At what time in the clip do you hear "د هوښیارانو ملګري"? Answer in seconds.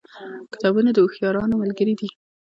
0.93-1.93